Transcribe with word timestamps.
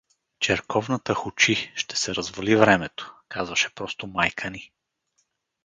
—Черковната 0.39 1.13
хучи, 1.13 1.71
ще 1.75 1.95
се 1.95 2.15
развали 2.15 2.55
времето— 2.55 3.15
казваше 3.29 3.69
просто 3.75 4.07
майка 4.07 4.49
ни. 4.49 4.71